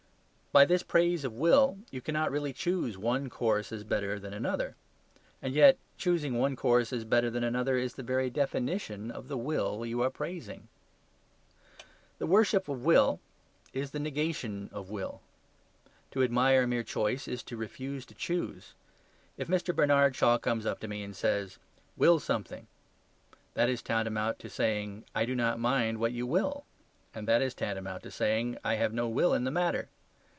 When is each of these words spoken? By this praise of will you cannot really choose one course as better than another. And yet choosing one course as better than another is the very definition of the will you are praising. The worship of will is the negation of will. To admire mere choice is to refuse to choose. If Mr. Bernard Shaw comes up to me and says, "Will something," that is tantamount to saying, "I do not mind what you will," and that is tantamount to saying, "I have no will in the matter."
By 0.53 0.65
this 0.65 0.83
praise 0.83 1.23
of 1.23 1.31
will 1.31 1.77
you 1.91 2.01
cannot 2.01 2.29
really 2.29 2.51
choose 2.51 2.97
one 2.97 3.29
course 3.29 3.71
as 3.71 3.85
better 3.85 4.19
than 4.19 4.33
another. 4.33 4.75
And 5.41 5.53
yet 5.53 5.77
choosing 5.97 6.37
one 6.37 6.57
course 6.57 6.91
as 6.91 7.05
better 7.05 7.29
than 7.29 7.45
another 7.45 7.77
is 7.77 7.93
the 7.93 8.03
very 8.03 8.29
definition 8.29 9.11
of 9.11 9.29
the 9.29 9.37
will 9.37 9.85
you 9.85 10.01
are 10.01 10.09
praising. 10.09 10.67
The 12.19 12.27
worship 12.27 12.67
of 12.67 12.83
will 12.83 13.21
is 13.71 13.91
the 13.91 13.99
negation 13.99 14.69
of 14.73 14.89
will. 14.89 15.21
To 16.11 16.21
admire 16.21 16.67
mere 16.67 16.83
choice 16.83 17.29
is 17.29 17.43
to 17.43 17.55
refuse 17.55 18.05
to 18.07 18.13
choose. 18.13 18.73
If 19.37 19.47
Mr. 19.47 19.73
Bernard 19.73 20.17
Shaw 20.17 20.37
comes 20.37 20.65
up 20.65 20.81
to 20.81 20.87
me 20.89 21.01
and 21.01 21.15
says, 21.15 21.59
"Will 21.95 22.19
something," 22.19 22.67
that 23.53 23.69
is 23.69 23.81
tantamount 23.81 24.37
to 24.39 24.49
saying, 24.49 25.05
"I 25.15 25.23
do 25.25 25.33
not 25.33 25.61
mind 25.61 25.97
what 25.97 26.11
you 26.11 26.27
will," 26.27 26.65
and 27.15 27.25
that 27.25 27.41
is 27.41 27.53
tantamount 27.53 28.03
to 28.03 28.11
saying, 28.11 28.57
"I 28.65 28.73
have 28.73 28.91
no 28.91 29.07
will 29.07 29.33
in 29.33 29.45
the 29.45 29.49
matter." 29.51 29.87